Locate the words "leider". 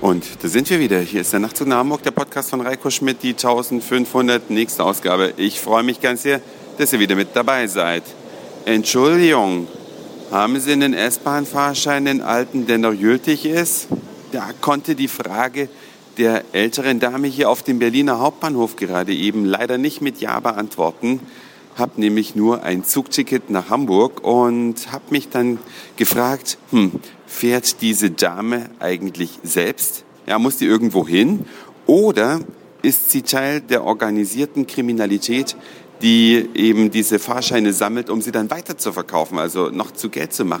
19.44-19.76